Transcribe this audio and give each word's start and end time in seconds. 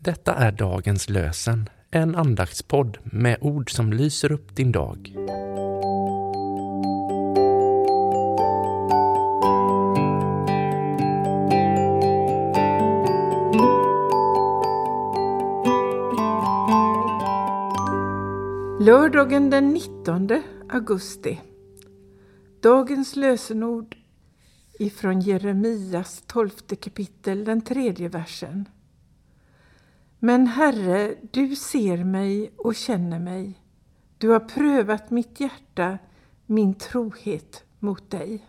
Detta 0.00 0.34
är 0.34 0.52
dagens 0.52 1.08
lösen, 1.08 1.68
en 1.90 2.14
andaktspodd 2.14 2.98
med 3.04 3.38
ord 3.40 3.70
som 3.70 3.92
lyser 3.92 4.32
upp 4.32 4.56
din 4.56 4.72
dag. 4.72 5.12
Lördagen 18.80 19.50
den 19.50 19.72
19 19.72 20.42
augusti. 20.68 21.40
Dagens 22.62 23.16
lösenord 23.16 23.96
ifrån 24.78 25.20
Jeremias 25.20 26.24
tolfte 26.26 26.76
kapitel, 26.76 27.44
den 27.44 27.60
tredje 27.60 28.08
versen. 28.08 28.68
Men 30.26 30.46
Herre, 30.46 31.14
du 31.30 31.56
ser 31.56 32.04
mig 32.04 32.52
och 32.56 32.74
känner 32.74 33.18
mig. 33.18 33.62
Du 34.18 34.28
har 34.28 34.40
prövat 34.40 35.10
mitt 35.10 35.40
hjärta, 35.40 35.98
min 36.46 36.74
trohet 36.74 37.64
mot 37.78 38.10
dig. 38.10 38.44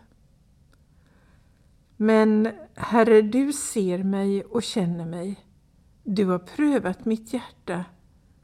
Men 1.97 2.49
Herre, 2.75 3.21
du 3.21 3.53
ser 3.53 4.03
mig 4.03 4.43
och 4.43 4.63
känner 4.63 5.05
mig. 5.05 5.45
Du 6.03 6.25
har 6.25 6.39
prövat 6.39 7.05
mitt 7.05 7.33
hjärta, 7.33 7.85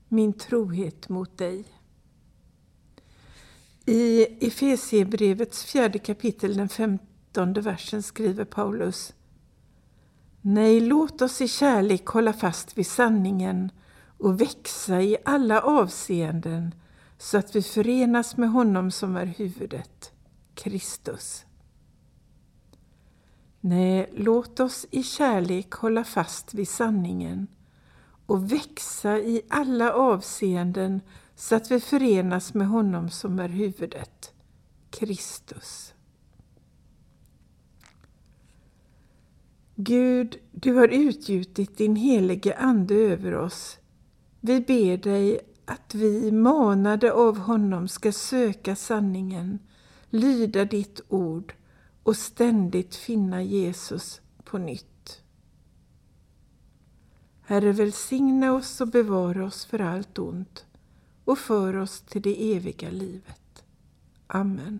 min 0.07 0.33
trohet 0.33 1.09
mot 1.09 1.37
dig. 1.37 1.65
I 3.85 4.23
Efesiebrevets 4.47 5.65
fjärde 5.65 5.99
kapitel, 5.99 6.57
den 6.57 6.69
femtonde 6.69 7.61
versen, 7.61 8.03
skriver 8.03 8.45
Paulus 8.45 9.13
Nej, 10.45 10.79
låt 10.79 11.21
oss 11.21 11.41
i 11.41 11.47
kärlek 11.47 12.05
hålla 12.05 12.33
fast 12.33 12.77
vid 12.77 12.87
sanningen 12.87 13.71
och 14.17 14.41
växa 14.41 15.01
i 15.01 15.17
alla 15.25 15.61
avseenden 15.61 16.75
så 17.17 17.37
att 17.37 17.55
vi 17.55 17.61
förenas 17.61 18.37
med 18.37 18.49
honom 18.49 18.91
som 18.91 19.15
är 19.17 19.25
huvudet, 19.25 20.11
Kristus. 20.55 21.45
Nej, 23.61 24.09
låt 24.13 24.59
oss 24.59 24.85
i 24.91 25.03
kärlek 25.03 25.71
hålla 25.71 26.03
fast 26.03 26.53
vid 26.53 26.67
sanningen 26.67 27.47
och 28.25 28.51
växa 28.51 29.19
i 29.19 29.41
alla 29.49 29.93
avseenden 29.93 31.01
så 31.35 31.55
att 31.55 31.71
vi 31.71 31.79
förenas 31.79 32.53
med 32.53 32.67
honom 32.67 33.09
som 33.09 33.39
är 33.39 33.49
huvudet, 33.49 34.33
Kristus. 34.89 35.93
Gud, 39.75 40.37
du 40.51 40.73
har 40.73 40.87
utgjutit 40.87 41.77
din 41.77 41.95
helige 41.95 42.55
Ande 42.57 42.95
över 42.95 43.35
oss. 43.35 43.77
Vi 44.41 44.61
ber 44.61 44.97
dig 44.97 45.39
att 45.65 45.95
vi, 45.95 46.31
manade 46.31 47.13
av 47.13 47.37
honom, 47.37 47.87
ska 47.87 48.11
söka 48.11 48.75
sanningen, 48.75 49.59
lyda 50.09 50.65
ditt 50.65 51.01
ord 51.07 51.53
och 52.03 52.17
ständigt 52.17 52.95
finna 52.95 53.43
Jesus 53.43 54.21
på 54.43 54.57
nytt. 54.57 55.21
Herre, 57.41 57.71
välsigna 57.71 58.53
oss 58.53 58.81
och 58.81 58.87
bevara 58.87 59.45
oss 59.45 59.65
för 59.65 59.79
allt 59.79 60.19
ont 60.19 60.65
och 61.25 61.37
för 61.37 61.75
oss 61.75 62.01
till 62.01 62.21
det 62.21 62.55
eviga 62.55 62.89
livet. 62.89 63.63
Amen. 64.27 64.79